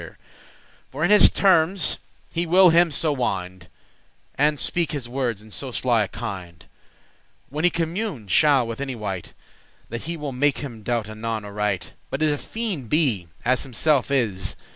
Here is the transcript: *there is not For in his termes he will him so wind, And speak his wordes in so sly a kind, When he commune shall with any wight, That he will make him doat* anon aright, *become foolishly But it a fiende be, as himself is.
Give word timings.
*there 0.01 0.07
is 0.09 0.17
not 0.17 0.25
For 0.89 1.03
in 1.05 1.11
his 1.11 1.29
termes 1.29 1.99
he 2.33 2.47
will 2.47 2.71
him 2.71 2.89
so 2.89 3.13
wind, 3.13 3.67
And 4.33 4.59
speak 4.59 4.93
his 4.93 5.07
wordes 5.07 5.43
in 5.43 5.51
so 5.51 5.69
sly 5.69 6.03
a 6.03 6.07
kind, 6.07 6.65
When 7.49 7.63
he 7.63 7.69
commune 7.69 8.27
shall 8.27 8.65
with 8.65 8.81
any 8.81 8.95
wight, 8.95 9.33
That 9.89 10.05
he 10.05 10.17
will 10.17 10.31
make 10.31 10.57
him 10.57 10.81
doat* 10.81 11.07
anon 11.07 11.45
aright, 11.45 11.93
*become 12.09 12.09
foolishly 12.09 12.09
But 12.09 12.21
it 12.23 12.33
a 12.33 12.37
fiende 12.39 12.89
be, 12.89 13.27
as 13.45 13.61
himself 13.61 14.09
is. 14.09 14.55